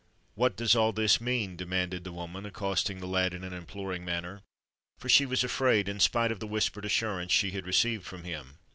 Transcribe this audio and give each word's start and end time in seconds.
"What 0.33 0.55
does 0.55 0.75
all 0.75 0.93
this 0.93 1.21
mean?" 1.21 1.55
demanded 1.55 2.03
the 2.05 2.11
woman, 2.11 2.43
accosting 2.43 2.99
the 3.01 3.05
lad 3.05 3.35
in 3.35 3.43
an 3.43 3.53
imploring 3.53 4.03
manner—for 4.03 5.09
she 5.09 5.27
was 5.27 5.43
afraid, 5.43 5.87
in 5.87 5.99
spite 5.99 6.31
of 6.31 6.39
the 6.39 6.47
whispered 6.47 6.85
assurance 6.85 7.31
she 7.31 7.51
had 7.51 7.67
received 7.67 8.03
from 8.07 8.23
him. 8.23 8.57